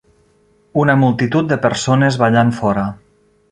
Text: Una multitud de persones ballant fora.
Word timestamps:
Una 0.83 0.95
multitud 1.01 1.53
de 1.53 1.59
persones 1.67 2.19
ballant 2.25 2.53
fora. 2.63 2.87